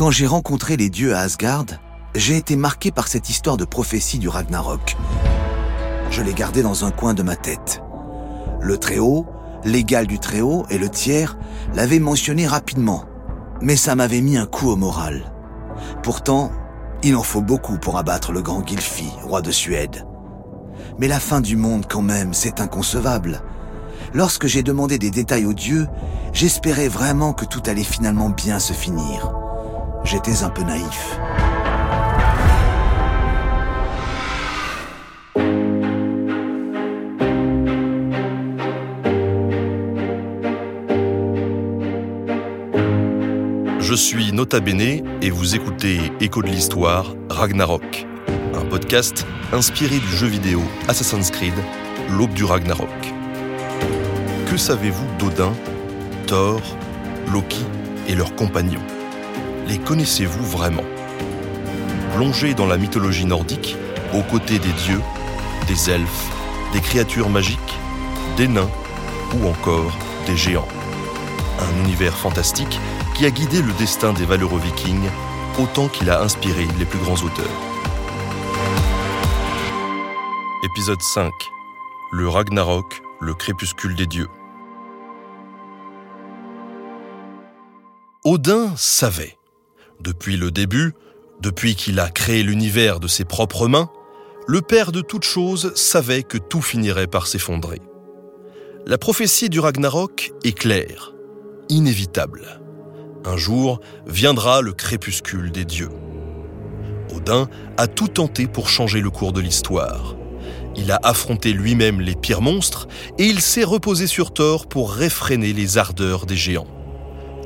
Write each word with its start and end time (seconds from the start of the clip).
Quand 0.00 0.10
j'ai 0.10 0.26
rencontré 0.26 0.78
les 0.78 0.88
dieux 0.88 1.14
à 1.14 1.18
Asgard, 1.20 1.66
j'ai 2.14 2.38
été 2.38 2.56
marqué 2.56 2.90
par 2.90 3.06
cette 3.06 3.28
histoire 3.28 3.58
de 3.58 3.66
prophétie 3.66 4.18
du 4.18 4.30
Ragnarok. 4.30 4.96
Je 6.10 6.22
l'ai 6.22 6.32
gardée 6.32 6.62
dans 6.62 6.86
un 6.86 6.90
coin 6.90 7.12
de 7.12 7.22
ma 7.22 7.36
tête. 7.36 7.82
Le 8.62 8.78
Très-Haut, 8.78 9.26
l'égal 9.62 10.06
du 10.06 10.18
Très-Haut 10.18 10.64
et 10.70 10.78
le 10.78 10.88
tiers 10.88 11.36
l'avaient 11.74 11.98
mentionné 11.98 12.46
rapidement, 12.46 13.04
mais 13.60 13.76
ça 13.76 13.94
m'avait 13.94 14.22
mis 14.22 14.38
un 14.38 14.46
coup 14.46 14.70
au 14.70 14.76
moral. 14.76 15.34
Pourtant, 16.02 16.50
il 17.02 17.14
en 17.14 17.22
faut 17.22 17.42
beaucoup 17.42 17.76
pour 17.76 17.98
abattre 17.98 18.32
le 18.32 18.40
grand 18.40 18.66
Gylfi, 18.66 19.12
roi 19.22 19.42
de 19.42 19.50
Suède. 19.50 20.06
Mais 20.98 21.08
la 21.08 21.20
fin 21.20 21.42
du 21.42 21.56
monde 21.56 21.84
quand 21.86 22.00
même, 22.00 22.32
c'est 22.32 22.62
inconcevable. 22.62 23.42
Lorsque 24.14 24.46
j'ai 24.46 24.62
demandé 24.62 24.96
des 24.96 25.10
détails 25.10 25.44
aux 25.44 25.52
dieux, 25.52 25.88
j'espérais 26.32 26.88
vraiment 26.88 27.34
que 27.34 27.44
tout 27.44 27.60
allait 27.66 27.84
finalement 27.84 28.30
bien 28.30 28.58
se 28.58 28.72
finir. 28.72 29.30
J'étais 30.04 30.42
un 30.42 30.50
peu 30.50 30.62
naïf. 30.62 31.18
Je 43.78 43.94
suis 43.94 44.32
Nota 44.32 44.60
Bene 44.60 44.80
et 45.20 45.30
vous 45.30 45.54
écoutez 45.54 45.98
Écho 46.20 46.42
de 46.42 46.48
l'Histoire, 46.48 47.14
Ragnarok, 47.28 48.06
un 48.54 48.64
podcast 48.64 49.26
inspiré 49.52 49.98
du 49.98 50.08
jeu 50.08 50.28
vidéo 50.28 50.62
Assassin's 50.88 51.30
Creed, 51.30 51.54
l'aube 52.10 52.32
du 52.34 52.44
Ragnarok. 52.44 52.88
Que 54.50 54.56
savez-vous 54.56 55.06
d'Odin, 55.18 55.52
Thor, 56.26 56.60
Loki 57.32 57.64
et 58.08 58.14
leurs 58.14 58.34
compagnons? 58.34 58.99
Les 59.70 59.78
connaissez-vous 59.78 60.44
vraiment? 60.44 60.82
Plongez 62.16 62.54
dans 62.54 62.66
la 62.66 62.76
mythologie 62.76 63.24
nordique, 63.24 63.76
aux 64.12 64.22
côtés 64.22 64.58
des 64.58 64.72
dieux, 64.72 65.00
des 65.68 65.90
elfes, 65.90 66.28
des 66.72 66.80
créatures 66.80 67.28
magiques, 67.28 67.78
des 68.36 68.48
nains 68.48 68.68
ou 69.32 69.46
encore 69.46 69.96
des 70.26 70.36
géants. 70.36 70.66
Un 71.60 71.84
univers 71.84 72.16
fantastique 72.16 72.80
qui 73.14 73.24
a 73.26 73.30
guidé 73.30 73.62
le 73.62 73.72
destin 73.74 74.12
des 74.12 74.24
valeureux 74.24 74.58
vikings 74.58 75.08
autant 75.56 75.86
qu'il 75.86 76.10
a 76.10 76.20
inspiré 76.20 76.66
les 76.80 76.84
plus 76.84 76.98
grands 76.98 77.22
auteurs. 77.22 77.46
Épisode 80.64 81.00
5 81.00 81.32
Le 82.10 82.28
Ragnarok, 82.28 83.02
le 83.20 83.34
crépuscule 83.34 83.94
des 83.94 84.08
dieux. 84.08 84.28
Odin 88.24 88.72
savait, 88.76 89.38
depuis 90.00 90.36
le 90.36 90.50
début, 90.50 90.94
depuis 91.40 91.74
qu'il 91.74 92.00
a 92.00 92.10
créé 92.10 92.42
l'univers 92.42 93.00
de 93.00 93.08
ses 93.08 93.24
propres 93.24 93.68
mains, 93.68 93.90
le 94.46 94.60
Père 94.60 94.92
de 94.92 95.00
toutes 95.00 95.24
choses 95.24 95.72
savait 95.74 96.22
que 96.22 96.38
tout 96.38 96.62
finirait 96.62 97.06
par 97.06 97.26
s'effondrer. 97.26 97.80
La 98.86 98.98
prophétie 98.98 99.48
du 99.48 99.60
Ragnarok 99.60 100.32
est 100.44 100.56
claire, 100.56 101.12
inévitable. 101.68 102.60
Un 103.24 103.36
jour 103.36 103.80
viendra 104.06 104.62
le 104.62 104.72
crépuscule 104.72 105.52
des 105.52 105.64
dieux. 105.64 105.90
Odin 107.14 107.48
a 107.76 107.86
tout 107.86 108.08
tenté 108.08 108.46
pour 108.46 108.68
changer 108.68 109.00
le 109.00 109.10
cours 109.10 109.32
de 109.32 109.40
l'histoire. 109.40 110.16
Il 110.76 110.90
a 110.92 110.98
affronté 111.02 111.52
lui-même 111.52 112.00
les 112.00 112.14
pires 112.14 112.42
monstres 112.42 112.88
et 113.18 113.26
il 113.26 113.40
s'est 113.40 113.64
reposé 113.64 114.06
sur 114.06 114.32
Thor 114.32 114.66
pour 114.66 114.92
réfréner 114.92 115.52
les 115.52 115.78
ardeurs 115.78 116.26
des 116.26 116.36
géants. 116.36 116.68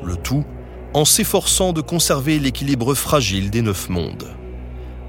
Le 0.04 0.16
tout 0.16 0.44
en 0.94 1.04
s'efforçant 1.04 1.72
de 1.72 1.80
conserver 1.80 2.38
l'équilibre 2.38 2.94
fragile 2.94 3.50
des 3.50 3.62
neuf 3.62 3.88
mondes. 3.88 4.34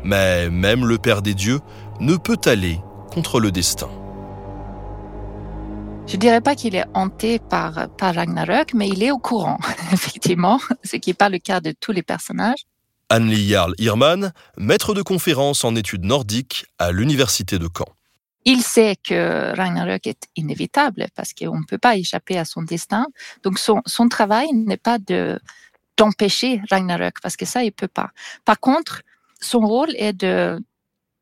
Mais 0.03 0.49
même 0.49 0.85
le 0.85 0.97
Père 0.97 1.21
des 1.21 1.35
dieux 1.35 1.59
ne 1.99 2.15
peut 2.15 2.39
aller 2.45 2.79
contre 3.11 3.39
le 3.39 3.51
destin. 3.51 3.89
Je 6.07 6.17
dirais 6.17 6.41
pas 6.41 6.55
qu'il 6.55 6.75
est 6.75 6.85
hanté 6.93 7.39
par, 7.39 7.89
par 7.97 8.13
Ragnarök, 8.13 8.73
mais 8.73 8.87
il 8.89 9.01
est 9.01 9.11
au 9.11 9.17
courant, 9.17 9.57
effectivement, 9.91 10.59
ce 10.83 10.97
qui 10.97 11.11
n'est 11.11 11.15
pas 11.15 11.29
le 11.29 11.39
cas 11.39 11.61
de 11.61 11.73
tous 11.79 11.91
les 11.91 12.03
personnages. 12.03 12.65
Anne-Lee 13.09 13.47
Jarl 13.47 13.73
Irman, 13.77 14.33
maître 14.57 14.93
de 14.93 15.01
conférence 15.01 15.63
en 15.63 15.75
études 15.75 16.05
nordiques 16.05 16.65
à 16.79 16.91
l'université 16.91 17.59
de 17.59 17.67
Caen. 17.75 17.87
Il 18.45 18.61
sait 18.61 18.95
que 19.03 19.55
Ragnarök 19.55 20.05
est 20.05 20.27
inévitable 20.35 21.07
parce 21.15 21.33
qu'on 21.33 21.59
ne 21.59 21.65
peut 21.65 21.79
pas 21.79 21.97
échapper 21.97 22.37
à 22.37 22.45
son 22.45 22.61
destin. 22.61 23.07
Donc 23.41 23.57
son, 23.57 23.81
son 23.87 24.07
travail 24.07 24.47
n'est 24.53 24.77
pas 24.77 24.99
de 24.99 25.39
d'empêcher 25.97 26.61
Ragnarök 26.69 27.19
parce 27.21 27.37
que 27.37 27.45
ça 27.45 27.63
il 27.63 27.71
peut 27.71 27.87
pas. 27.87 28.11
Par 28.43 28.59
contre, 28.59 29.01
son 29.39 29.59
rôle 29.59 29.95
est 29.95 30.13
de 30.13 30.59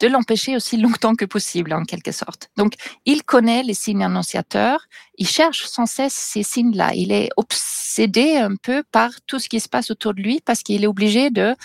de 0.03 0.09
l'empêcher 0.09 0.55
aussi 0.55 0.75
longtemps 0.77 1.15
que 1.15 1.23
possible, 1.23 1.73
en 1.73 1.85
quelque 1.85 2.11
sorte. 2.11 2.49
Donc, 2.57 2.73
il 3.05 3.23
connaît 3.23 3.63
les 3.63 3.73
signes 3.73 4.03
annonciateurs, 4.03 4.85
il 5.17 5.27
cherche 5.27 5.65
sans 5.65 5.85
cesse 5.85 6.13
ces 6.13 6.43
signes-là. 6.43 6.91
Il 6.93 7.11
est 7.13 7.29
obsédé 7.37 8.35
un 8.35 8.55
peu 8.61 8.83
par 8.91 9.11
tout 9.27 9.39
ce 9.39 9.47
qui 9.47 9.61
se 9.61 9.69
passe 9.69 9.91
autour 9.91 10.13
de 10.13 10.21
lui 10.21 10.41
parce 10.43 10.61
qu'il 10.61 10.83
est 10.83 10.87
obligé 10.87 11.29
de, 11.29 11.55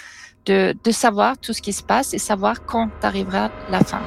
de, 0.46 0.76
de 0.84 0.90
savoir 0.92 1.36
tout 1.38 1.52
ce 1.52 1.60
qui 1.60 1.72
se 1.72 1.82
passe 1.82 2.14
et 2.14 2.18
savoir 2.18 2.64
quand 2.64 2.90
arrivera 3.02 3.50
la 3.70 3.80
fin. 3.80 4.02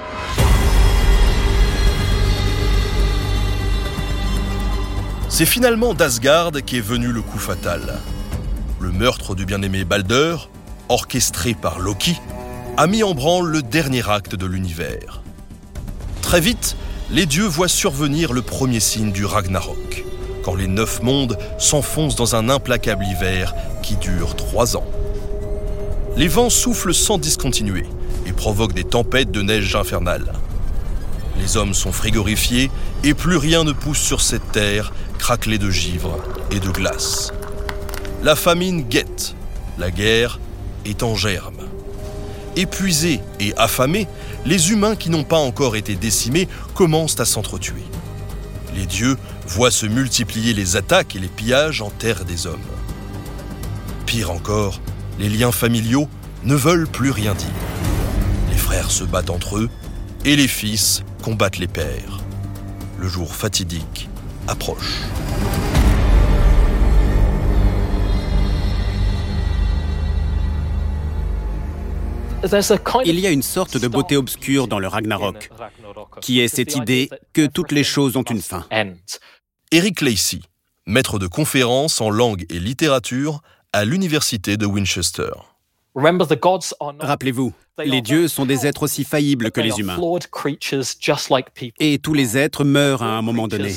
C'est 5.28 5.46
finalement 5.46 5.94
d'Asgard 5.94 6.52
qu'est 6.66 6.80
venu 6.80 7.08
le 7.08 7.22
coup 7.22 7.40
fatal. 7.40 8.00
Le 8.82 8.92
meurtre 8.92 9.36
du 9.36 9.46
bien-aimé 9.46 9.86
Balder, 9.86 10.38
orchestré 10.90 11.54
par 11.54 11.78
Loki, 11.78 12.20
a 12.78 12.88
mis 12.88 13.04
en 13.04 13.14
branle 13.14 13.48
le 13.48 13.62
dernier 13.62 14.10
acte 14.10 14.34
de 14.34 14.48
l'univers. 14.48 15.22
Très 16.24 16.42
vite, 16.42 16.76
les 17.12 17.28
dieux 17.28 17.46
voient 17.46 17.68
survenir 17.68 18.34
le 18.34 18.42
premier 18.42 18.80
signe 18.80 19.12
du 19.12 19.24
Ragnarok, 19.24 20.04
quand 20.44 20.56
les 20.56 20.68
neuf 20.68 21.04
mondes 21.04 21.38
s'enfoncent 21.60 22.16
dans 22.16 22.36
un 22.36 22.50
implacable 22.50 23.06
hiver 23.06 23.54
qui 23.84 23.98
dure 23.98 24.36
trois 24.36 24.76
ans. 24.76 24.88
Les 26.18 26.28
vents 26.28 26.50
soufflent 26.50 26.96
sans 26.96 27.20
discontinuer 27.20 27.86
et 28.26 28.34
provoquent 28.34 28.74
des 28.74 28.84
tempêtes 28.84 29.30
de 29.30 29.44
neige 29.44 29.76
infernale. 29.76 30.34
Les 31.40 31.56
hommes 31.56 31.76
sont 31.76 31.92
frigorifiés 31.92 32.72
et 33.04 33.14
plus 33.14 33.38
rien 33.38 33.64
ne 33.64 33.74
pousse 33.74 34.02
sur 34.02 34.22
cette 34.22 34.52
terre 34.52 34.92
craquelée 35.20 35.60
de 35.60 35.70
givre 35.70 36.18
et 36.50 36.60
de 36.60 36.70
glace. 36.72 37.32
La 38.24 38.36
famine 38.36 38.84
guette, 38.84 39.34
la 39.80 39.90
guerre 39.90 40.40
est 40.86 41.02
en 41.02 41.16
germe. 41.16 41.68
Épuisés 42.56 43.20
et 43.40 43.52
affamés, 43.58 44.08
les 44.46 44.72
humains 44.72 44.96
qui 44.96 45.10
n'ont 45.10 45.24
pas 45.24 45.40
encore 45.40 45.76
été 45.76 45.96
décimés 45.96 46.48
commencent 46.76 47.20
à 47.20 47.26
s'entretuer. 47.26 47.82
Les 48.76 48.86
dieux 48.86 49.18
voient 49.48 49.72
se 49.72 49.88
multiplier 49.88 50.54
les 50.54 50.76
attaques 50.76 51.16
et 51.16 51.20
les 51.20 51.30
pillages 51.30 51.82
en 51.82 51.90
terre 51.90 52.24
des 52.24 52.46
hommes. 52.46 52.60
Pire 54.06 54.30
encore, 54.30 54.82
les 55.18 55.30
liens 55.30 55.52
familiaux 55.52 56.08
ne 56.44 56.54
veulent 56.54 56.88
plus 56.88 57.10
rien 57.10 57.34
dire. 57.34 57.48
Les 58.52 58.58
frères 58.58 58.92
se 58.92 59.04
battent 59.04 59.32
entre 59.32 59.58
eux 59.58 59.70
et 60.26 60.36
les 60.36 60.48
fils 60.48 61.02
combattent 61.24 61.58
les 61.58 61.68
pères. 61.68 62.20
Le 63.00 63.08
jour 63.08 63.34
fatidique 63.34 64.10
approche. 64.48 65.02
Il 73.06 73.20
y 73.20 73.28
a 73.28 73.30
une 73.30 73.42
sorte 73.42 73.78
de 73.78 73.88
beauté 73.88 74.18
obscure 74.18 74.68
dans 74.68 74.80
le 74.80 74.88
Ragnarok, 74.88 75.50
qui 76.22 76.40
est 76.40 76.48
cette 76.48 76.76
idée 76.76 77.10
que 77.34 77.46
toutes 77.46 77.72
les 77.72 77.84
choses 77.84 78.18
ont 78.18 78.24
une 78.24 78.42
fin. 78.42 78.66
Eric 79.72 80.02
Lacey, 80.02 80.40
maître 80.86 81.20
de 81.20 81.28
conférences 81.28 82.02
en 82.02 82.10
langue 82.10 82.46
et 82.50 82.60
littérature 82.60 83.42
à 83.74 83.86
l'université 83.86 84.58
de 84.58 84.66
Winchester. 84.66 85.32
Rappelez-vous, 87.00 87.54
les 87.84 88.02
dieux 88.02 88.28
sont 88.28 88.46
des 88.46 88.66
êtres 88.66 88.84
aussi 88.84 89.04
faillibles 89.04 89.52
que 89.52 89.60
les 89.60 89.80
humains. 89.80 89.98
Et 91.80 92.00
tous 92.00 92.14
les 92.14 92.38
êtres 92.38 92.64
meurent 92.64 93.04
à 93.04 93.18
un 93.18 93.22
moment 93.22 93.48
donné. 93.48 93.74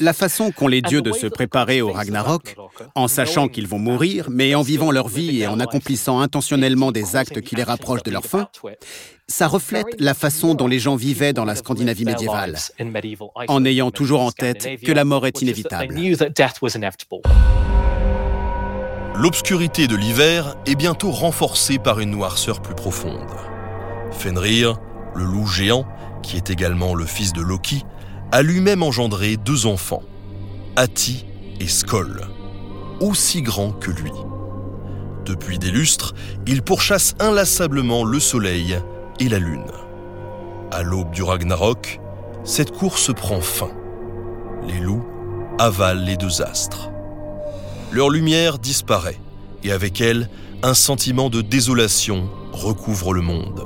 La 0.00 0.12
façon 0.12 0.52
qu'ont 0.52 0.68
les 0.68 0.80
dieux 0.80 1.02
de 1.02 1.12
se 1.12 1.26
préparer 1.26 1.82
au 1.82 1.92
Ragnarok, 1.92 2.56
en 2.94 3.08
sachant 3.08 3.48
qu'ils 3.48 3.66
vont 3.66 3.78
mourir, 3.78 4.28
mais 4.30 4.54
en 4.54 4.62
vivant 4.62 4.90
leur 4.90 5.08
vie 5.08 5.42
et 5.42 5.46
en 5.46 5.60
accomplissant 5.60 6.20
intentionnellement 6.20 6.92
des 6.92 7.16
actes 7.16 7.40
qui 7.40 7.56
les 7.56 7.64
rapprochent 7.64 8.04
de 8.04 8.10
leur 8.10 8.24
fin, 8.24 8.48
ça 9.28 9.48
reflète 9.48 9.86
la 9.98 10.14
façon 10.14 10.54
dont 10.54 10.66
les 10.66 10.78
gens 10.78 10.96
vivaient 10.96 11.32
dans 11.32 11.44
la 11.44 11.56
Scandinavie 11.56 12.04
médiévale, 12.04 12.56
en 13.48 13.64
ayant 13.64 13.90
toujours 13.90 14.22
en 14.22 14.30
tête 14.30 14.80
que 14.82 14.92
la 14.92 15.04
mort 15.04 15.26
est 15.26 15.40
inévitable. 15.42 15.94
L'obscurité 19.14 19.88
de 19.88 19.94
l'hiver 19.94 20.56
est 20.64 20.74
bientôt 20.74 21.10
renforcée 21.10 21.78
par 21.78 22.00
une 22.00 22.12
noirceur 22.12 22.62
plus 22.62 22.74
profonde. 22.74 23.30
Fenrir, 24.10 24.78
le 25.14 25.24
loup 25.24 25.46
géant, 25.46 25.86
qui 26.22 26.38
est 26.38 26.48
également 26.48 26.94
le 26.94 27.04
fils 27.04 27.34
de 27.34 27.42
Loki, 27.42 27.84
a 28.32 28.40
lui-même 28.40 28.82
engendré 28.82 29.36
deux 29.36 29.66
enfants, 29.66 30.02
Ati 30.76 31.26
et 31.60 31.68
Skoll, 31.68 32.22
aussi 33.00 33.42
grands 33.42 33.72
que 33.72 33.90
lui. 33.90 34.12
Depuis 35.26 35.58
des 35.58 35.70
lustres, 35.70 36.14
il 36.46 36.62
pourchasse 36.62 37.14
inlassablement 37.20 38.04
le 38.04 38.18
soleil 38.18 38.78
et 39.20 39.28
la 39.28 39.38
lune. 39.38 39.70
À 40.70 40.82
l'aube 40.82 41.10
du 41.10 41.22
Ragnarok, 41.22 42.00
cette 42.44 42.72
course 42.72 43.12
prend 43.14 43.42
fin. 43.42 43.70
Les 44.66 44.80
loups 44.80 45.04
avalent 45.58 46.02
les 46.02 46.16
deux 46.16 46.40
astres 46.40 46.91
leur 47.92 48.08
lumière 48.08 48.58
disparaît, 48.58 49.18
et 49.62 49.70
avec 49.70 50.00
elle, 50.00 50.28
un 50.62 50.74
sentiment 50.74 51.28
de 51.28 51.42
désolation 51.42 52.30
recouvre 52.52 53.12
le 53.12 53.20
monde. 53.20 53.62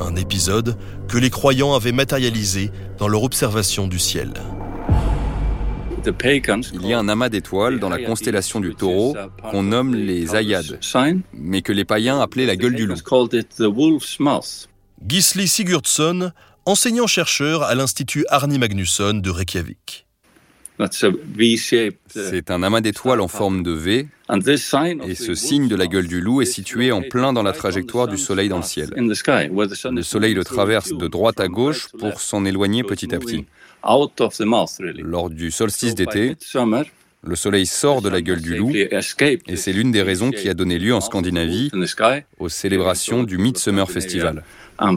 Un 0.00 0.16
épisode 0.16 0.76
que 1.08 1.16
les 1.16 1.30
croyants 1.30 1.74
avaient 1.74 1.92
matérialisé 1.92 2.70
dans 2.98 3.08
leur 3.08 3.22
observation 3.22 3.88
du 3.88 3.98
ciel. 3.98 4.34
Il 6.04 6.86
y 6.86 6.92
a 6.92 6.98
un 6.98 7.08
amas 7.08 7.28
d'étoiles 7.30 7.80
dans 7.80 7.88
la 7.88 7.98
constellation 7.98 8.60
du 8.60 8.74
taureau 8.74 9.16
qu'on 9.50 9.64
nomme 9.64 9.94
les 9.94 10.36
Ayades, 10.36 10.78
mais 11.32 11.62
que 11.62 11.72
les 11.72 11.84
païens 11.84 12.20
appelaient 12.20 12.46
la 12.46 12.54
gueule 12.54 12.74
du 12.74 12.86
loup. 12.86 12.94
Gisli 15.08 15.48
Sigurdsson, 15.48 16.32
enseignant-chercheur 16.64 17.62
à 17.62 17.74
l'Institut 17.74 18.24
Arni 18.28 18.58
Magnusson 18.58 19.14
de 19.14 19.30
Reykjavik. 19.30 20.05
C'est 22.08 22.50
un 22.50 22.62
amas 22.62 22.80
d'étoiles 22.80 23.20
en 23.20 23.28
forme 23.28 23.62
de 23.62 23.72
V, 23.72 24.08
et 24.28 25.14
ce 25.14 25.34
signe 25.34 25.68
de 25.68 25.76
la 25.76 25.86
gueule 25.86 26.08
du 26.08 26.20
loup 26.20 26.42
est 26.42 26.46
situé 26.46 26.92
en 26.92 27.02
plein 27.02 27.32
dans 27.32 27.42
la 27.42 27.52
trajectoire 27.52 28.08
du 28.08 28.18
Soleil 28.18 28.48
dans 28.48 28.58
le 28.58 28.62
ciel. 28.62 28.92
Le 28.96 30.02
Soleil 30.02 30.34
le 30.34 30.44
traverse 30.44 30.92
de 30.92 31.08
droite 31.08 31.40
à 31.40 31.48
gauche 31.48 31.88
pour 31.98 32.20
s'en 32.20 32.44
éloigner 32.44 32.82
petit 32.82 33.14
à 33.14 33.18
petit. 33.18 33.46
Lors 34.98 35.30
du 35.30 35.50
solstice 35.50 35.94
d'été, 35.94 36.36
le 37.26 37.34
Soleil 37.34 37.66
sort 37.66 38.02
de 38.02 38.08
la 38.08 38.22
gueule 38.22 38.40
du 38.40 38.56
loup, 38.56 38.72
et 38.72 39.56
c'est 39.56 39.72
l'une 39.72 39.90
des 39.90 40.02
raisons 40.02 40.30
qui 40.30 40.48
a 40.48 40.54
donné 40.54 40.78
lieu 40.78 40.94
en 40.94 41.00
Scandinavie 41.00 41.70
aux 42.38 42.48
célébrations 42.48 43.24
du 43.24 43.36
Midsummer 43.36 43.90
Festival. 43.90 44.44
Un 44.78 44.96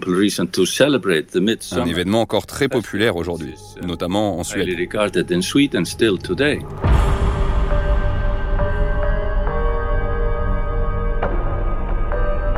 événement 1.85 2.21
encore 2.21 2.45
très 2.45 2.67
populaire 2.67 3.15
aujourd'hui, 3.15 3.55
notamment 3.81 4.37
en 4.37 4.43
Suède. 4.43 4.69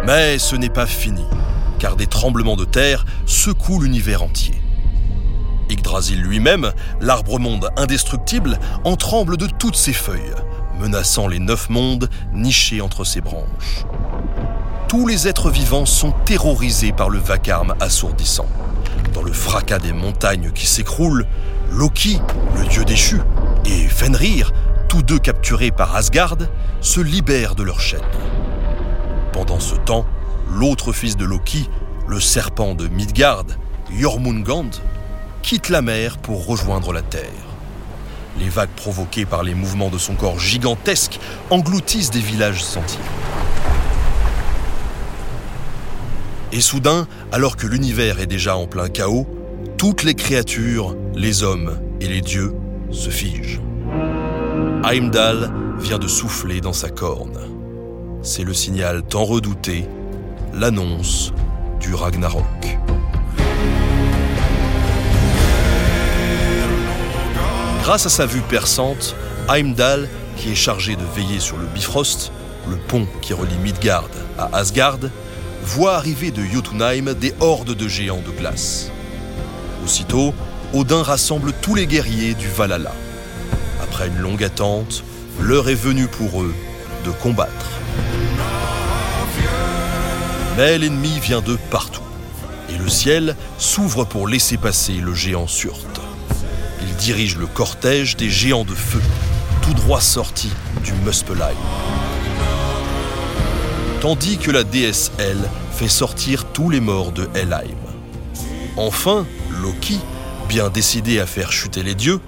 Mais 0.05 0.39
ce 0.39 0.55
n'est 0.55 0.69
pas 0.69 0.87
fini, 0.87 1.23
car 1.79 1.95
des 1.95 2.07
tremblements 2.07 2.55
de 2.55 2.65
terre 2.65 3.05
secouent 3.25 3.81
l'univers 3.81 4.23
entier. 4.23 4.55
Yggdrasil 5.71 6.21
lui-même, 6.21 6.71
l'arbre-monde 6.99 7.69
indestructible, 7.77 8.59
en 8.83 8.95
tremble 8.95 9.37
de 9.37 9.47
toutes 9.47 9.75
ses 9.75 9.93
feuilles, 9.93 10.35
menaçant 10.79 11.27
les 11.27 11.39
neuf 11.39 11.69
mondes 11.69 12.09
nichés 12.33 12.81
entre 12.81 13.03
ses 13.03 13.21
branches 13.21 13.85
tous 14.91 15.07
les 15.07 15.29
êtres 15.29 15.49
vivants 15.49 15.85
sont 15.85 16.11
terrorisés 16.11 16.91
par 16.91 17.09
le 17.09 17.17
vacarme 17.17 17.75
assourdissant. 17.79 18.47
Dans 19.13 19.23
le 19.23 19.31
fracas 19.31 19.79
des 19.79 19.93
montagnes 19.93 20.51
qui 20.51 20.67
s'écroulent, 20.67 21.25
Loki, 21.71 22.19
le 22.57 22.65
dieu 22.67 22.83
déchu, 22.83 23.21
et 23.63 23.87
Fenrir, 23.87 24.51
tous 24.89 25.01
deux 25.01 25.17
capturés 25.17 25.71
par 25.71 25.95
Asgard, 25.95 26.35
se 26.81 26.99
libèrent 26.99 27.55
de 27.55 27.63
leur 27.63 27.79
chaîne. 27.79 28.01
Pendant 29.31 29.61
ce 29.61 29.75
temps, 29.75 30.05
l'autre 30.53 30.91
fils 30.91 31.15
de 31.15 31.23
Loki, 31.23 31.69
le 32.09 32.19
serpent 32.19 32.75
de 32.75 32.89
Midgard, 32.89 33.45
Jormungand, 33.97 34.71
quitte 35.41 35.69
la 35.69 35.81
mer 35.81 36.17
pour 36.17 36.45
rejoindre 36.45 36.93
la 36.93 37.01
terre. 37.01 37.23
Les 38.39 38.49
vagues 38.49 38.69
provoquées 38.75 39.25
par 39.25 39.43
les 39.43 39.53
mouvements 39.53 39.89
de 39.89 39.97
son 39.97 40.15
corps 40.15 40.39
gigantesque 40.39 41.19
engloutissent 41.49 42.11
des 42.11 42.19
villages 42.19 42.63
entiers. 42.77 42.99
Et 46.53 46.61
soudain, 46.61 47.07
alors 47.31 47.55
que 47.55 47.67
l'univers 47.67 48.19
est 48.19 48.27
déjà 48.27 48.57
en 48.57 48.67
plein 48.67 48.89
chaos, 48.89 49.27
toutes 49.77 50.03
les 50.03 50.15
créatures, 50.15 50.95
les 51.15 51.43
hommes 51.43 51.79
et 52.01 52.07
les 52.07 52.21
dieux 52.21 52.53
se 52.91 53.09
figent. 53.09 53.61
Heimdall 54.83 55.51
vient 55.79 55.99
de 55.99 56.07
souffler 56.07 56.61
dans 56.61 56.73
sa 56.73 56.89
corne. 56.89 57.39
C'est 58.21 58.43
le 58.43 58.53
signal 58.53 59.03
tant 59.03 59.23
redouté, 59.23 59.85
l'annonce 60.53 61.33
du 61.79 61.93
Ragnarok. 61.93 62.80
Grâce 67.83 68.05
à 68.05 68.09
sa 68.09 68.27
vue 68.27 68.41
perçante, 68.41 69.15
Heimdall, 69.49 70.07
qui 70.37 70.51
est 70.51 70.55
chargé 70.55 70.95
de 70.95 71.03
veiller 71.15 71.39
sur 71.39 71.57
le 71.57 71.65
Bifrost, 71.65 72.31
le 72.69 72.75
pont 72.75 73.07
qui 73.21 73.33
relie 73.33 73.57
Midgard 73.57 74.07
à 74.37 74.55
Asgard, 74.55 74.99
voit 75.63 75.95
arriver 75.95 76.29
de 76.29 76.43
Jotunheim 76.43 77.13
des 77.15 77.33
hordes 77.39 77.73
de 77.73 77.87
géants 77.87 78.21
de 78.25 78.31
glace. 78.31 78.91
Aussitôt, 79.83 80.35
Odin 80.73 81.01
rassemble 81.01 81.53
tous 81.61 81.73
les 81.73 81.87
guerriers 81.87 82.35
du 82.35 82.47
Valhalla. 82.47 82.93
Après 83.81 84.07
une 84.07 84.19
longue 84.19 84.43
attente, 84.43 85.03
l'heure 85.39 85.67
est 85.67 85.75
venue 85.75 86.07
pour 86.07 86.43
eux 86.43 86.53
de 87.03 87.09
combattre. 87.09 87.71
Mais 90.55 90.77
l'ennemi 90.77 91.19
vient 91.19 91.41
de 91.41 91.57
partout, 91.71 92.03
et 92.69 92.77
le 92.77 92.89
ciel 92.89 93.35
s'ouvre 93.57 94.05
pour 94.05 94.27
laisser 94.27 94.57
passer 94.57 94.93
le 94.93 95.15
géant 95.15 95.47
Surt. 95.47 96.01
Il 96.91 96.95
dirige 96.97 97.37
le 97.37 97.47
cortège 97.47 98.15
des 98.15 98.29
géants 98.29 98.65
de 98.65 98.75
feu, 98.75 99.01
tout 99.63 99.73
droit 99.73 100.01
sorti 100.01 100.51
du 100.83 100.93
Muspelheim 101.03 101.57
tandis 104.01 104.39
que 104.39 104.49
la 104.49 104.63
déesse 104.63 105.11
Elle 105.19 105.47
fait 105.71 105.87
sortir 105.87 106.45
tous 106.45 106.71
les 106.71 106.81
morts 106.81 107.11
de 107.11 107.29
Helheim. 107.35 107.77
Enfin, 108.75 109.27
Loki, 109.61 109.99
bien 110.49 110.69
décidé 110.69 111.19
à 111.19 111.27
faire 111.27 111.51
chuter 111.51 111.83
les 111.83 111.93
dieux, 111.93 112.19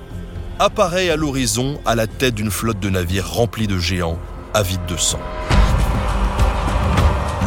apparaît 0.59 1.09
à 1.09 1.15
l'horizon 1.15 1.79
à 1.85 1.95
la 1.95 2.05
tête 2.05 2.35
d'une 2.35 2.51
flotte 2.51 2.79
de 2.79 2.89
navires 2.89 3.29
remplis 3.29 3.67
de 3.67 3.79
géants 3.79 4.19
avides 4.53 4.85
de 4.87 4.97
sang. 4.97 5.19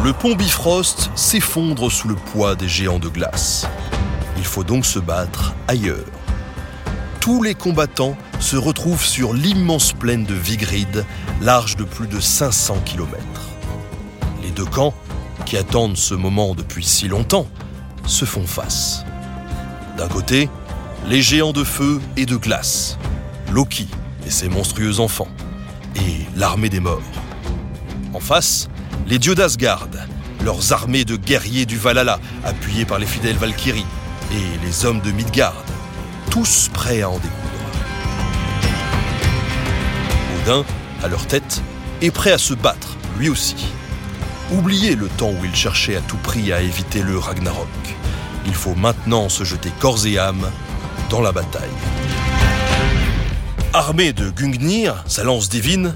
Le 0.03 0.11
pont 0.11 0.35
Bifrost 0.35 1.09
s'effondre 1.15 1.89
sous 1.89 2.09
le 2.09 2.15
poids 2.15 2.55
des 2.55 2.67
géants 2.67 2.99
de 2.99 3.07
glace. 3.07 3.65
Il 4.37 4.45
faut 4.45 4.65
donc 4.65 4.85
se 4.85 4.99
battre 4.99 5.53
ailleurs. 5.69 6.16
Tous 7.27 7.43
les 7.43 7.55
combattants 7.55 8.15
se 8.39 8.55
retrouvent 8.55 9.03
sur 9.03 9.33
l'immense 9.33 9.91
plaine 9.91 10.23
de 10.23 10.33
Vigrid, 10.33 11.03
large 11.41 11.75
de 11.75 11.83
plus 11.83 12.07
de 12.07 12.21
500 12.21 12.77
km 12.85 13.17
deux 14.57 14.65
camps, 14.65 14.93
qui 15.45 15.55
attendent 15.55 15.97
ce 15.97 16.15
moment 16.15 16.55
depuis 16.55 16.83
si 16.83 17.07
longtemps, 17.07 17.47
se 18.07 18.25
font 18.25 18.47
face. 18.47 19.05
D'un 19.97 20.07
côté, 20.07 20.49
les 21.07 21.21
géants 21.21 21.53
de 21.53 21.63
feu 21.63 22.01
et 22.17 22.25
de 22.25 22.35
glace, 22.35 22.97
Loki 23.51 23.87
et 24.25 24.31
ses 24.31 24.49
monstrueux 24.49 24.99
enfants, 24.99 25.27
et 25.95 26.25
l'armée 26.35 26.69
des 26.69 26.79
morts. 26.79 27.01
En 28.13 28.19
face, 28.19 28.67
les 29.05 29.19
dieux 29.19 29.35
d'Asgard, 29.35 29.87
leurs 30.43 30.73
armées 30.73 31.05
de 31.05 31.15
guerriers 31.15 31.67
du 31.67 31.77
Valhalla, 31.77 32.19
appuyés 32.43 32.85
par 32.85 32.97
les 32.97 33.05
fidèles 33.05 33.37
Valkyries, 33.37 33.85
et 34.31 34.65
les 34.65 34.85
hommes 34.85 35.01
de 35.01 35.11
Midgard, 35.11 35.63
tous 36.29 36.69
prêts 36.73 37.01
à 37.01 37.09
en 37.09 37.17
découdre. 37.17 37.31
Odin, 40.41 40.65
à 41.03 41.07
leur 41.07 41.25
tête, 41.27 41.61
est 42.01 42.11
prêt 42.11 42.31
à 42.31 42.37
se 42.37 42.53
battre, 42.53 42.97
lui 43.17 43.29
aussi. 43.29 43.55
Oubliez 44.51 44.95
le 44.95 45.07
temps 45.07 45.31
où 45.31 45.45
il 45.45 45.55
cherchait 45.55 45.95
à 45.95 46.01
tout 46.01 46.17
prix 46.17 46.53
à 46.53 46.61
éviter 46.61 47.01
le 47.01 47.17
Ragnarok. 47.17 47.67
Il 48.45 48.53
faut 48.53 48.75
maintenant 48.75 49.29
se 49.29 49.43
jeter 49.43 49.71
corps 49.79 50.05
et 50.05 50.17
âme 50.17 50.49
dans 51.09 51.21
la 51.21 51.31
bataille. 51.31 51.67
Armé 53.73 54.13
de 54.13 54.29
Gungnir, 54.29 55.03
sa 55.05 55.23
lance 55.23 55.49
divine, 55.49 55.93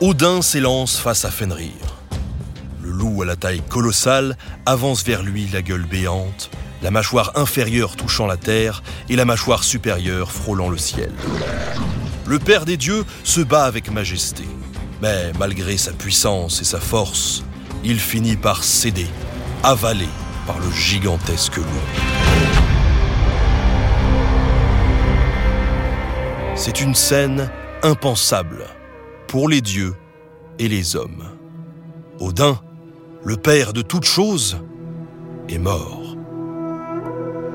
Odin 0.00 0.40
s'élance 0.40 0.98
face 0.98 1.24
à 1.26 1.30
Fenrir. 1.30 1.72
Le 2.82 2.90
loup 2.90 3.22
à 3.22 3.26
la 3.26 3.36
taille 3.36 3.62
colossale 3.68 4.36
avance 4.64 5.04
vers 5.04 5.22
lui 5.22 5.46
la 5.52 5.60
gueule 5.60 5.84
béante, 5.84 6.50
la 6.82 6.90
mâchoire 6.90 7.32
inférieure 7.34 7.96
touchant 7.96 8.26
la 8.26 8.36
terre 8.36 8.82
et 9.08 9.16
la 9.16 9.24
mâchoire 9.24 9.64
supérieure 9.64 10.32
frôlant 10.32 10.68
le 10.68 10.78
ciel. 10.78 11.12
Le 12.26 12.38
Père 12.38 12.64
des 12.64 12.76
dieux 12.76 13.04
se 13.24 13.40
bat 13.40 13.64
avec 13.64 13.90
majesté, 13.90 14.44
mais 15.02 15.32
malgré 15.38 15.76
sa 15.76 15.92
puissance 15.92 16.60
et 16.60 16.64
sa 16.64 16.80
force, 16.80 17.44
il 17.84 17.98
finit 17.98 18.36
par 18.36 18.62
céder, 18.62 19.08
avalé 19.62 20.08
par 20.46 20.58
le 20.58 20.70
gigantesque 20.70 21.56
loup. 21.56 21.64
C'est 26.54 26.80
une 26.80 26.94
scène 26.94 27.50
impensable 27.82 28.66
pour 29.26 29.48
les 29.48 29.60
dieux 29.60 29.94
et 30.58 30.68
les 30.68 30.94
hommes. 30.94 31.24
Odin, 32.18 32.60
le 33.24 33.36
père 33.36 33.72
de 33.72 33.80
toutes 33.80 34.04
choses, 34.04 34.58
est 35.48 35.58
mort. 35.58 35.99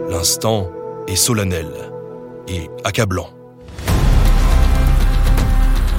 L'instant 0.09 0.69
est 1.07 1.15
solennel 1.15 1.67
et 2.47 2.69
accablant. 2.83 3.29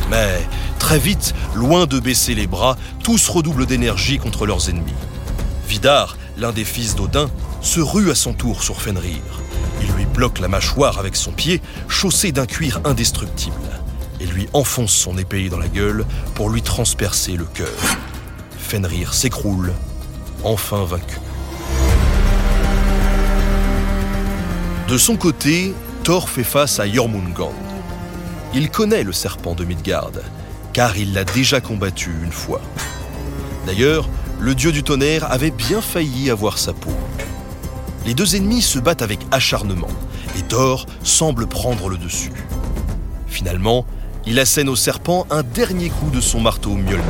Mais 0.08 0.46
très 0.78 1.00
vite, 1.00 1.34
loin 1.56 1.86
de 1.86 1.98
baisser 1.98 2.36
les 2.36 2.46
bras, 2.46 2.76
tous 3.02 3.28
redoublent 3.28 3.66
d'énergie 3.66 4.18
contre 4.18 4.46
leurs 4.46 4.70
ennemis. 4.70 4.94
Vidar, 5.66 6.16
l'un 6.38 6.52
des 6.52 6.64
fils 6.64 6.94
d'Odin, 6.94 7.28
se 7.62 7.80
rue 7.80 8.12
à 8.12 8.14
son 8.14 8.32
tour 8.32 8.62
sur 8.62 8.80
Fenrir. 8.80 9.20
Il 9.82 9.90
lui 9.94 10.06
bloque 10.06 10.38
la 10.38 10.46
mâchoire 10.46 11.00
avec 11.00 11.16
son 11.16 11.32
pied, 11.32 11.60
chaussé 11.88 12.30
d'un 12.30 12.46
cuir 12.46 12.80
indestructible, 12.84 13.54
et 14.20 14.26
lui 14.26 14.48
enfonce 14.52 14.92
son 14.92 15.18
épée 15.18 15.48
dans 15.48 15.58
la 15.58 15.68
gueule 15.68 16.06
pour 16.36 16.48
lui 16.50 16.62
transpercer 16.62 17.32
le 17.32 17.44
cœur. 17.44 17.66
Fenrir 18.56 19.14
s'écroule, 19.14 19.72
enfin 20.44 20.84
vaincu. 20.84 21.18
De 24.88 24.98
son 24.98 25.16
côté, 25.16 25.74
Thor 26.04 26.28
fait 26.28 26.44
face 26.44 26.78
à 26.78 26.88
Jormungand. 26.88 27.52
Il 28.54 28.70
connaît 28.70 29.02
le 29.02 29.12
serpent 29.12 29.56
de 29.56 29.64
Midgard, 29.64 30.12
car 30.72 30.96
il 30.96 31.12
l'a 31.12 31.24
déjà 31.24 31.60
combattu 31.60 32.14
une 32.22 32.30
fois. 32.30 32.60
D'ailleurs, 33.66 34.08
le 34.38 34.54
dieu 34.54 34.70
du 34.70 34.84
tonnerre 34.84 35.28
avait 35.28 35.50
bien 35.50 35.80
failli 35.80 36.30
avoir 36.30 36.56
sa 36.56 36.72
peau. 36.72 36.92
Les 38.06 38.14
deux 38.14 38.36
ennemis 38.36 38.62
se 38.62 38.78
battent 38.78 39.02
avec 39.02 39.18
acharnement, 39.32 39.88
et 40.38 40.42
Thor 40.42 40.86
semble 41.02 41.48
prendre 41.48 41.88
le 41.88 41.98
dessus. 41.98 42.44
Finalement, 43.26 43.86
il 44.24 44.38
assène 44.38 44.68
au 44.68 44.76
serpent 44.76 45.26
un 45.30 45.42
dernier 45.42 45.88
coup 45.88 46.10
de 46.10 46.20
son 46.20 46.38
marteau 46.38 46.76
Mjolnir. 46.76 47.02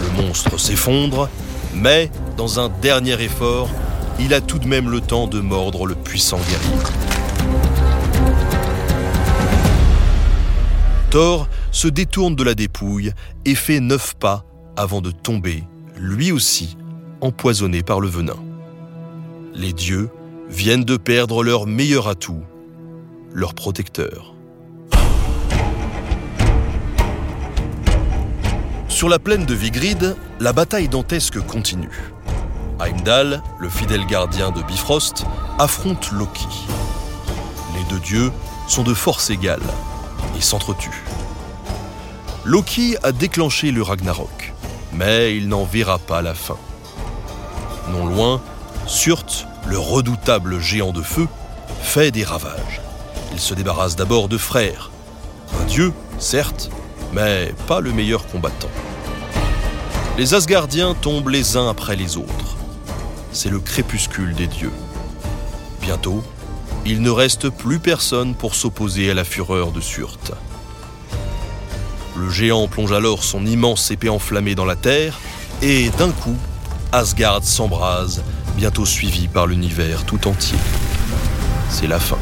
Le 0.00 0.22
monstre 0.22 0.60
s'effondre, 0.60 1.28
mais, 1.74 2.08
dans 2.36 2.60
un 2.60 2.68
dernier 2.68 3.20
effort, 3.20 3.68
il 4.24 4.34
a 4.34 4.40
tout 4.40 4.58
de 4.58 4.68
même 4.68 4.88
le 4.88 5.00
temps 5.00 5.26
de 5.26 5.40
mordre 5.40 5.84
le 5.84 5.96
puissant 5.96 6.38
guerrier. 6.38 6.82
Thor 11.10 11.48
se 11.72 11.88
détourne 11.88 12.36
de 12.36 12.44
la 12.44 12.54
dépouille 12.54 13.12
et 13.44 13.54
fait 13.54 13.80
neuf 13.80 14.14
pas 14.14 14.44
avant 14.76 15.00
de 15.00 15.10
tomber, 15.10 15.64
lui 15.98 16.30
aussi, 16.30 16.76
empoisonné 17.20 17.82
par 17.82 18.00
le 18.00 18.08
venin. 18.08 18.36
Les 19.54 19.72
dieux 19.72 20.08
viennent 20.48 20.84
de 20.84 20.96
perdre 20.96 21.42
leur 21.42 21.66
meilleur 21.66 22.08
atout, 22.08 22.42
leur 23.32 23.54
protecteur. 23.54 24.34
Sur 28.88 29.08
la 29.08 29.18
plaine 29.18 29.46
de 29.46 29.54
Vigrid, 29.54 30.16
la 30.38 30.52
bataille 30.52 30.88
dantesque 30.88 31.40
continue. 31.40 32.11
Heimdall, 32.82 33.42
le 33.58 33.68
fidèle 33.68 34.04
gardien 34.06 34.50
de 34.50 34.60
Bifrost, 34.62 35.24
affronte 35.60 36.10
Loki. 36.10 36.48
Les 37.76 37.84
deux 37.84 38.00
dieux 38.00 38.32
sont 38.66 38.82
de 38.82 38.92
force 38.92 39.30
égale 39.30 39.62
et 40.36 40.40
s'entretuent. 40.40 41.04
Loki 42.44 42.96
a 43.04 43.12
déclenché 43.12 43.70
le 43.70 43.82
Ragnarok, 43.82 44.52
mais 44.92 45.36
il 45.36 45.48
n'en 45.48 45.62
verra 45.62 46.00
pas 46.00 46.22
la 46.22 46.34
fin. 46.34 46.56
Non 47.92 48.06
loin, 48.06 48.40
Surt, 48.88 49.46
le 49.68 49.78
redoutable 49.78 50.58
géant 50.58 50.92
de 50.92 51.02
feu, 51.02 51.28
fait 51.82 52.10
des 52.10 52.24
ravages. 52.24 52.80
Il 53.32 53.38
se 53.38 53.54
débarrasse 53.54 53.94
d'abord 53.94 54.28
de 54.28 54.38
Frère, 54.38 54.90
un 55.60 55.64
dieu, 55.66 55.92
certes, 56.18 56.68
mais 57.12 57.54
pas 57.68 57.78
le 57.78 57.92
meilleur 57.92 58.26
combattant. 58.26 58.70
Les 60.18 60.34
Asgardiens 60.34 60.94
tombent 60.94 61.28
les 61.28 61.56
uns 61.56 61.68
après 61.68 61.94
les 61.94 62.16
autres. 62.16 62.56
C'est 63.32 63.48
le 63.48 63.60
crépuscule 63.60 64.34
des 64.34 64.46
dieux. 64.46 64.72
Bientôt, 65.80 66.22
il 66.84 67.00
ne 67.00 67.10
reste 67.10 67.48
plus 67.48 67.78
personne 67.78 68.34
pour 68.34 68.54
s'opposer 68.54 69.10
à 69.10 69.14
la 69.14 69.24
fureur 69.24 69.72
de 69.72 69.80
Surt. 69.80 70.32
Le 72.16 72.28
géant 72.28 72.68
plonge 72.68 72.92
alors 72.92 73.24
son 73.24 73.46
immense 73.46 73.90
épée 73.90 74.08
enflammée 74.08 74.54
dans 74.54 74.64
la 74.64 74.76
terre, 74.76 75.18
et 75.62 75.90
d'un 75.90 76.10
coup, 76.10 76.36
Asgard 76.92 77.42
s'embrase, 77.42 78.22
bientôt 78.56 78.84
suivi 78.84 79.28
par 79.28 79.46
l'univers 79.46 80.04
tout 80.04 80.28
entier. 80.28 80.58
C'est 81.70 81.86
la 81.86 81.98
fin. 81.98 82.18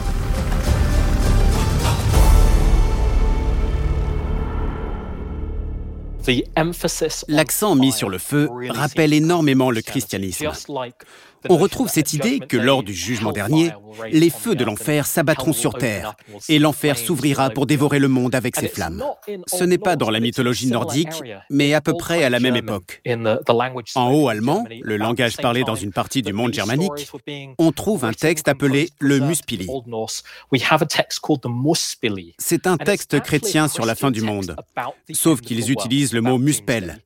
L'accent 7.28 7.74
mis 7.74 7.92
sur 7.92 8.08
le 8.08 8.18
feu 8.18 8.48
rappelle 8.68 9.12
énormément 9.12 9.70
le 9.70 9.82
christianisme. 9.82 10.50
On 11.48 11.56
retrouve 11.56 11.88
cette 11.88 12.12
idée 12.12 12.38
que 12.38 12.56
lors 12.56 12.82
du 12.82 12.92
jugement 12.92 13.32
dernier, 13.32 13.70
les 14.10 14.30
feux 14.30 14.54
de 14.54 14.64
l'enfer 14.64 15.06
s'abattront 15.06 15.52
sur 15.52 15.74
terre 15.74 16.14
et 16.48 16.58
l'enfer 16.58 16.98
s'ouvrira 16.98 17.50
pour 17.50 17.66
dévorer 17.66 17.98
le 17.98 18.08
monde 18.08 18.34
avec 18.34 18.56
ses 18.56 18.68
flammes. 18.68 19.02
Ce 19.46 19.64
n'est 19.64 19.78
pas 19.78 19.96
dans 19.96 20.10
la 20.10 20.20
mythologie 20.20 20.68
nordique, 20.68 21.22
mais 21.48 21.74
à 21.74 21.80
peu 21.80 21.94
près 21.94 22.24
à 22.24 22.30
la 22.30 22.40
même 22.40 22.56
époque. 22.56 23.02
En 23.94 24.12
haut 24.12 24.28
allemand, 24.28 24.66
le 24.82 24.96
langage 24.96 25.36
parlé 25.36 25.64
dans 25.64 25.74
une 25.74 25.92
partie 25.92 26.22
du 26.22 26.32
monde 26.32 26.52
germanique, 26.52 27.10
on 27.58 27.72
trouve 27.72 28.04
un 28.04 28.12
texte 28.12 28.48
appelé 28.48 28.90
le 28.98 29.20
Muspili. 29.20 29.66
C'est 32.38 32.66
un 32.66 32.76
texte 32.76 33.20
chrétien 33.20 33.68
sur 33.68 33.86
la 33.86 33.94
fin 33.94 34.10
du 34.10 34.20
monde, 34.20 34.56
sauf 35.12 35.40
qu'ils 35.40 35.70
utilisent 35.70 36.12
le 36.12 36.20
mot 36.20 36.38
muspel, 36.38 37.00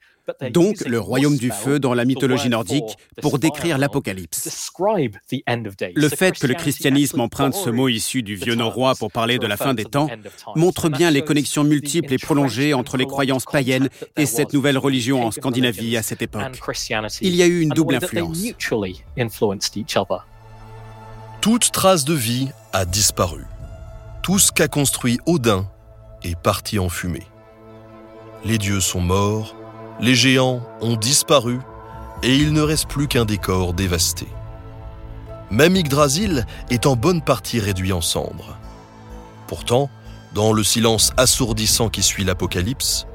donc 0.50 0.80
le 0.86 0.98
royaume 0.98 1.36
du 1.36 1.50
feu 1.50 1.78
dans 1.78 1.94
la 1.94 2.04
mythologie 2.04 2.48
nordique, 2.48 2.96
pour 3.20 3.38
décrire 3.38 3.78
l'Apocalypse. 3.78 4.70
Le 4.78 6.08
fait 6.08 6.38
que 6.38 6.46
le 6.46 6.54
christianisme 6.54 7.20
emprunte 7.20 7.54
ce 7.54 7.70
mot 7.70 7.88
issu 7.88 8.22
du 8.22 8.34
vieux 8.34 8.54
norrois 8.54 8.94
pour 8.94 9.10
parler 9.10 9.38
de 9.38 9.46
la 9.46 9.56
fin 9.56 9.74
des 9.74 9.84
temps 9.84 10.08
montre 10.56 10.88
bien 10.88 11.10
les 11.10 11.22
connexions 11.22 11.64
multiples 11.64 12.12
et 12.12 12.18
prolongées 12.18 12.74
entre 12.74 12.96
les 12.96 13.06
croyances 13.06 13.44
païennes 13.44 13.88
et 14.16 14.26
cette 14.26 14.52
nouvelle 14.52 14.78
religion 14.78 15.24
en 15.24 15.30
Scandinavie 15.30 15.96
à 15.96 16.02
cette 16.02 16.22
époque. 16.22 16.62
Il 17.20 17.34
y 17.34 17.42
a 17.42 17.46
eu 17.46 17.60
une 17.60 17.70
double 17.70 17.96
influence. 17.96 18.38
Toute 21.40 21.72
trace 21.72 22.04
de 22.04 22.14
vie 22.14 22.48
a 22.72 22.84
disparu. 22.86 23.44
Tout 24.22 24.38
ce 24.38 24.50
qu'a 24.50 24.68
construit 24.68 25.18
Odin 25.26 25.68
est 26.22 26.38
parti 26.38 26.78
en 26.78 26.88
fumée. 26.88 27.26
Les 28.44 28.56
dieux 28.56 28.80
sont 28.80 29.00
morts, 29.00 29.54
les 30.00 30.14
géants 30.14 30.60
ont 30.80 30.96
disparu 30.96 31.60
et 32.22 32.34
il 32.34 32.52
ne 32.52 32.62
reste 32.62 32.88
plus 32.88 33.08
qu'un 33.08 33.24
décor 33.24 33.74
dévasté. 33.74 34.26
Même 35.50 35.76
Yggdrasil 35.76 36.46
est 36.70 36.86
en 36.86 36.96
bonne 36.96 37.22
partie 37.22 37.60
réduit 37.60 37.92
en 37.92 38.00
cendres. 38.00 38.56
Pourtant, 39.46 39.90
dans 40.34 40.52
le 40.52 40.64
silence 40.64 41.12
assourdissant 41.16 41.90
qui 41.90 42.02
suit 42.02 42.24
l'apocalypse, 42.24 43.06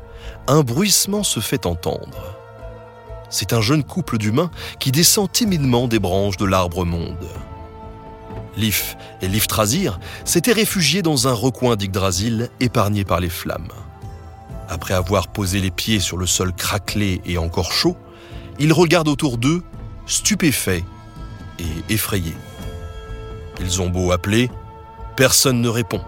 un 0.48 0.62
bruissement 0.62 1.24
se 1.24 1.40
fait 1.40 1.66
entendre. 1.66 2.38
C'est 3.30 3.54
un 3.54 3.62
jeune 3.62 3.84
couple 3.84 4.18
d'humains 4.18 4.52
qui 4.80 4.92
descend 4.92 5.32
timidement 5.32 5.88
des 5.88 6.00
branches 6.00 6.38
de 6.38 6.46
l'arbre 6.46 6.86
monde. 6.86 7.28
Lif 8.58 8.98
et 9.22 9.28
Liftrasir 9.28 10.00
s'étaient 10.26 10.54
réfugiés 10.54 11.02
dans 11.02 11.28
un 11.28 11.34
recoin 11.34 11.76
d'Yggdrasil 11.76 12.50
épargné 12.60 13.04
par 13.04 13.20
les 13.20 13.30
flammes. 13.30 13.72
Après 14.72 14.94
avoir 14.94 15.30
posé 15.30 15.60
les 15.60 15.72
pieds 15.72 16.00
sur 16.00 16.16
le 16.16 16.28
sol 16.28 16.54
craquelé 16.54 17.22
et 17.26 17.40
encore 17.40 17.72
chaud, 17.72 17.98
ils 18.60 18.72
regardent 18.72 19.08
autour 19.08 19.40
d'eux, 19.40 19.64
stupéfaits 20.06 20.84
et 21.58 21.94
effrayés. 21.94 22.38
Ils 23.60 23.82
ont 23.82 23.90
beau 23.90 24.12
appeler, 24.12 24.52
personne 25.16 25.60
ne 25.60 25.70
répond. 25.70 26.02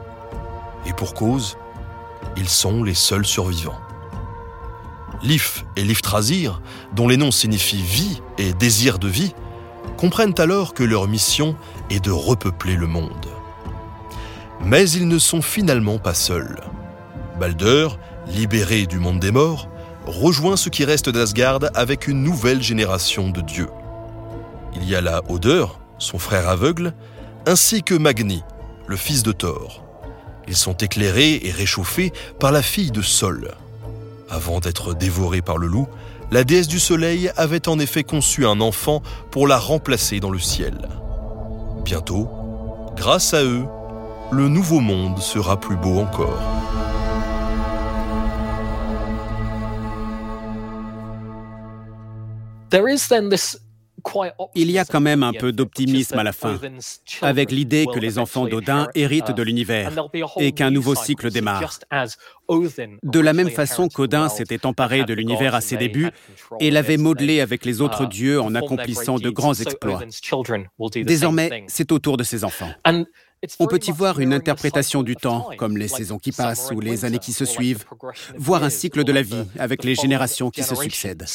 Et 0.85 0.93
pour 0.93 1.15
cause, 1.15 1.57
ils 2.37 2.47
sont 2.47 2.83
les 2.83 2.93
seuls 2.93 3.25
survivants. 3.25 3.79
Lif 5.23 5.65
et 5.75 5.83
Liftrasir, 5.83 6.61
dont 6.93 7.07
les 7.07 7.17
noms 7.17 7.31
signifient 7.31 7.81
vie 7.81 8.21
et 8.37 8.53
désir 8.53 8.99
de 8.99 9.07
vie, 9.07 9.33
comprennent 9.97 10.35
alors 10.37 10.75
que 10.75 10.83
leur 10.83 11.07
mission 11.07 11.55
est 11.89 12.03
de 12.03 12.11
repeupler 12.11 12.75
le 12.75 12.87
monde. 12.87 13.27
Mais 14.63 14.87
ils 14.91 15.07
ne 15.07 15.17
sont 15.17 15.41
finalement 15.41 15.97
pas 15.97 16.13
seuls. 16.13 16.61
Balder 17.39 17.87
libéré 18.27 18.85
du 18.85 18.99
monde 18.99 19.19
des 19.19 19.31
morts, 19.31 19.67
rejoint 20.05 20.57
ce 20.57 20.69
qui 20.69 20.85
reste 20.85 21.09
d'Asgard 21.09 21.59
avec 21.73 22.07
une 22.07 22.23
nouvelle 22.23 22.61
génération 22.61 23.29
de 23.29 23.41
dieux. 23.41 23.69
Il 24.75 24.87
y 24.87 24.95
a 24.95 25.01
là 25.01 25.21
Odeur, 25.29 25.79
son 25.97 26.17
frère 26.17 26.49
aveugle, 26.49 26.93
ainsi 27.45 27.83
que 27.83 27.95
Magni, 27.95 28.43
le 28.87 28.95
fils 28.95 29.23
de 29.23 29.31
Thor. 29.31 29.83
Ils 30.47 30.55
sont 30.55 30.75
éclairés 30.77 31.39
et 31.43 31.51
réchauffés 31.51 32.11
par 32.39 32.51
la 32.51 32.61
fille 32.61 32.91
de 32.91 33.01
Sol. 33.01 33.51
Avant 34.29 34.59
d'être 34.59 34.93
dévorés 34.93 35.41
par 35.41 35.57
le 35.57 35.67
loup, 35.67 35.87
la 36.31 36.43
déesse 36.43 36.67
du 36.67 36.79
soleil 36.79 37.29
avait 37.35 37.67
en 37.67 37.77
effet 37.79 38.03
conçu 38.03 38.45
un 38.45 38.61
enfant 38.61 39.01
pour 39.31 39.47
la 39.47 39.57
remplacer 39.57 40.19
dans 40.19 40.31
le 40.31 40.39
ciel. 40.39 40.87
Bientôt, 41.83 42.29
grâce 42.95 43.33
à 43.33 43.43
eux, 43.43 43.65
le 44.31 44.47
nouveau 44.47 44.79
monde 44.79 45.19
sera 45.19 45.59
plus 45.59 45.75
beau 45.75 45.99
encore. 45.99 46.41
Il 54.55 54.71
y 54.71 54.79
a 54.79 54.85
quand 54.85 54.99
même 54.99 55.23
un 55.23 55.33
peu 55.33 55.51
d'optimisme 55.51 56.17
à 56.17 56.23
la 56.23 56.31
fin, 56.31 56.59
avec 57.21 57.51
l'idée 57.51 57.85
que 57.93 57.99
les 57.99 58.17
enfants 58.17 58.45
d'Odin 58.45 58.87
héritent 58.95 59.31
de 59.31 59.43
l'univers 59.43 59.91
et 60.37 60.51
qu'un 60.51 60.71
nouveau 60.71 60.95
cycle 60.95 61.29
démarre. 61.29 61.79
De 63.03 63.19
la 63.19 63.33
même 63.33 63.49
façon 63.49 63.89
qu'Odin 63.89 64.29
s'était 64.29 64.65
emparé 64.65 65.03
de 65.03 65.13
l'univers 65.13 65.55
à 65.55 65.61
ses 65.61 65.77
débuts 65.77 66.09
et 66.59 66.71
l'avait 66.71 66.97
modelé 66.97 67.41
avec 67.41 67.65
les 67.65 67.81
autres 67.81 68.05
dieux 68.05 68.41
en 68.41 68.55
accomplissant 68.55 69.17
de 69.17 69.29
grands 69.29 69.53
exploits. 69.53 70.01
Désormais, 70.95 71.65
c'est 71.67 71.91
au 71.91 71.99
tour 71.99 72.17
de 72.17 72.23
ses 72.23 72.43
enfants. 72.43 72.71
On 73.59 73.65
peut 73.65 73.79
y 73.87 73.91
voir 73.91 74.19
une 74.19 74.33
interprétation 74.33 75.01
du 75.01 75.15
temps, 75.15 75.49
comme 75.57 75.75
les 75.77 75.87
saisons 75.87 76.19
qui 76.19 76.31
passent 76.31 76.71
ou 76.75 76.79
les 76.79 77.05
années 77.05 77.17
qui 77.17 77.33
se 77.33 77.45
suivent, 77.45 77.85
voire 78.35 78.63
un 78.63 78.69
cycle 78.69 79.03
de 79.03 79.11
la 79.11 79.23
vie 79.23 79.45
avec 79.57 79.83
les 79.83 79.95
générations 79.95 80.51
qui 80.51 80.63
se 80.63 80.75
succèdent. 80.75 81.25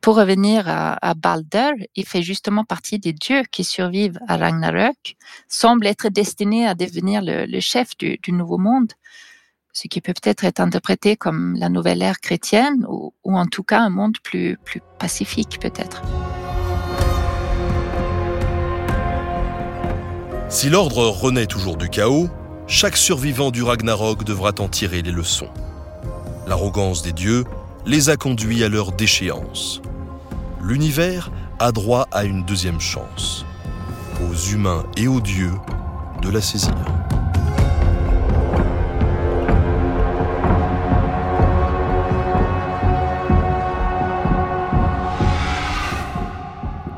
Pour 0.00 0.16
revenir 0.16 0.64
à, 0.68 1.14
Balder, 1.14 1.72
il 1.96 2.06
fait 2.06 2.22
justement 2.22 2.64
partie 2.64 2.98
des 3.00 3.12
dieux 3.12 3.42
qui 3.50 3.64
survivent 3.64 4.20
à 4.28 4.36
Ragnarök, 4.36 5.16
semble 5.48 5.86
être 5.86 6.08
destiné 6.08 6.68
à 6.68 6.74
devenir 6.74 7.20
le, 7.22 7.60
chef 7.60 7.96
du, 7.98 8.18
nouveau 8.28 8.58
monde, 8.58 8.92
ce 9.72 9.88
qui 9.88 10.00
peut 10.00 10.14
peut-être 10.14 10.44
être 10.44 10.60
interprété 10.60 11.16
comme 11.16 11.56
la 11.56 11.68
nouvelle 11.68 12.00
ère 12.00 12.20
chrétienne 12.20 12.86
ou, 12.88 13.12
en 13.24 13.46
tout 13.46 13.64
cas 13.64 13.80
un 13.80 13.90
monde 13.90 14.16
plus, 14.22 14.56
pacifique 14.98 15.58
peut-être. 15.60 16.02
Si 20.48 20.70
l'ordre 20.70 21.08
renaît 21.08 21.46
toujours 21.46 21.76
du 21.76 21.90
chaos, 21.90 22.28
chaque 22.68 22.96
survivant 22.96 23.50
du 23.50 23.62
Ragnarok 23.62 24.24
devra 24.24 24.52
en 24.60 24.68
tirer 24.68 25.02
les 25.02 25.12
leçons. 25.12 25.50
L'arrogance 26.46 27.02
des 27.02 27.12
dieux 27.12 27.44
les 27.88 28.10
a 28.10 28.18
conduits 28.18 28.62
à 28.64 28.68
leur 28.68 28.92
déchéance. 28.92 29.80
L'univers 30.62 31.30
a 31.58 31.72
droit 31.72 32.06
à 32.12 32.24
une 32.24 32.44
deuxième 32.44 32.80
chance. 32.80 33.46
Aux 34.22 34.34
humains 34.34 34.84
et 34.98 35.08
aux 35.08 35.22
dieux 35.22 35.54
de 36.20 36.28
la 36.28 36.42
saisir. 36.42 36.74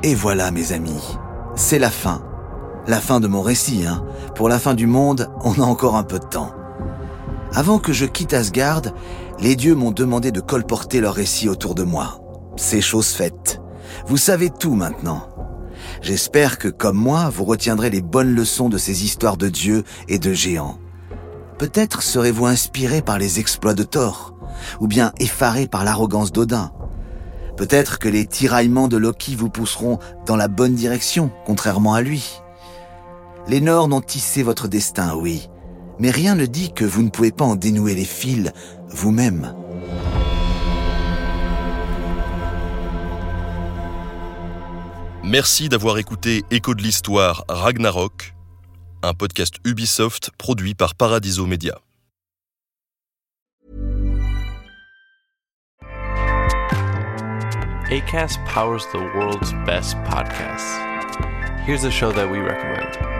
Et 0.02 0.16
voilà 0.16 0.50
mes 0.50 0.72
amis, 0.72 1.18
c'est 1.54 1.78
la 1.78 1.90
fin. 1.90 2.20
La 2.88 3.00
fin 3.00 3.20
de 3.20 3.28
mon 3.28 3.42
récit, 3.42 3.86
hein. 3.86 4.02
Pour 4.34 4.48
la 4.48 4.58
fin 4.58 4.74
du 4.74 4.88
monde, 4.88 5.30
on 5.44 5.52
a 5.52 5.64
encore 5.64 5.94
un 5.94 6.02
peu 6.02 6.18
de 6.18 6.24
temps. 6.24 6.50
Avant 7.54 7.78
que 7.78 7.92
je 7.92 8.06
quitte 8.06 8.32
Asgard, 8.32 8.82
les 9.40 9.56
dieux 9.56 9.74
m'ont 9.74 9.90
demandé 9.90 10.32
de 10.32 10.40
colporter 10.40 11.00
leur 11.00 11.14
récit 11.14 11.48
autour 11.48 11.74
de 11.74 11.82
moi. 11.82 12.20
C'est 12.56 12.80
chose 12.80 13.08
faite. 13.08 13.60
Vous 14.06 14.18
savez 14.18 14.50
tout 14.50 14.74
maintenant. 14.74 15.26
J'espère 16.02 16.58
que, 16.58 16.68
comme 16.68 16.96
moi, 16.96 17.30
vous 17.30 17.44
retiendrez 17.44 17.90
les 17.90 18.02
bonnes 18.02 18.34
leçons 18.34 18.68
de 18.68 18.78
ces 18.78 19.04
histoires 19.04 19.36
de 19.36 19.48
dieux 19.48 19.84
et 20.08 20.18
de 20.18 20.32
géants. 20.32 20.78
Peut-être 21.58 22.02
serez-vous 22.02 22.46
inspiré 22.46 23.02
par 23.02 23.18
les 23.18 23.38
exploits 23.38 23.74
de 23.74 23.82
Thor, 23.82 24.34
ou 24.80 24.86
bien 24.86 25.12
effaré 25.18 25.66
par 25.66 25.84
l'arrogance 25.84 26.32
d'Odin. 26.32 26.72
Peut-être 27.56 27.98
que 27.98 28.08
les 28.08 28.26
tiraillements 28.26 28.88
de 28.88 28.96
Loki 28.96 29.34
vous 29.34 29.50
pousseront 29.50 29.98
dans 30.26 30.36
la 30.36 30.48
bonne 30.48 30.74
direction, 30.74 31.30
contrairement 31.44 31.92
à 31.92 32.00
lui. 32.00 32.40
Les 33.48 33.60
Nords 33.60 33.92
ont 33.92 34.00
tissé 34.00 34.42
votre 34.42 34.68
destin, 34.68 35.14
oui, 35.14 35.49
mais 36.00 36.10
rien 36.10 36.34
ne 36.34 36.46
dit 36.46 36.72
que 36.72 36.84
vous 36.84 37.02
ne 37.02 37.10
pouvez 37.10 37.30
pas 37.30 37.44
en 37.44 37.56
dénouer 37.56 37.94
les 37.94 38.04
fils 38.04 38.52
vous-même. 38.88 39.54
Merci 45.22 45.68
d'avoir 45.68 45.98
écouté 45.98 46.42
Écho 46.50 46.74
de 46.74 46.82
l'Histoire 46.82 47.44
Ragnarok, 47.48 48.34
un 49.02 49.14
podcast 49.14 49.56
Ubisoft 49.64 50.30
produit 50.36 50.74
par 50.74 50.96
Paradiso 50.96 51.46
Media. 51.46 51.78
ACAST 57.90 58.38
powers 58.46 58.86
the 58.92 59.00
world's 59.16 59.52
best 59.66 59.96
podcasts. 60.04 60.78
Here's 61.66 61.84
a 61.84 61.90
show 61.90 62.12
that 62.12 62.30
we 62.30 62.38
recommend. 62.38 63.19